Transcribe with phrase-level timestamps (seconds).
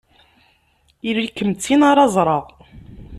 [1.09, 2.45] Ili-kem d tin ara ẓreɣ!